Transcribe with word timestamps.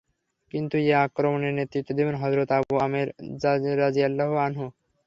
কিন্তু 0.53 0.75
এ 0.83 1.03
আক্রমণের 1.05 1.53
নেতৃত্ব 1.55 1.89
দিবেন 1.97 2.15
হযরত 2.23 2.49
আবু 2.57 2.73
আমের 2.85 3.07
রাযিয়াল্লাহু 3.81 4.35
আনহু। 4.45 4.65